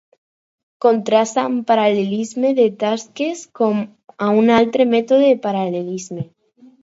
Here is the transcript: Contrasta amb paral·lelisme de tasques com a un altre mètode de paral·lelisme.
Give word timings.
Contrasta 0.83 1.41
amb 1.49 1.59
paral·lelisme 1.71 2.53
de 2.61 2.65
tasques 2.85 3.43
com 3.61 3.83
a 4.29 4.29
un 4.41 4.49
altre 4.57 4.87
mètode 4.95 5.31
de 5.33 5.39
paral·lelisme. 5.47 6.27